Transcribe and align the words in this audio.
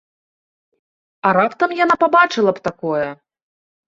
А 1.27 1.33
раптам 1.37 1.75
яна 1.83 1.95
пабачыла 2.03 2.51
б 2.57 2.65
такое? 2.71 3.05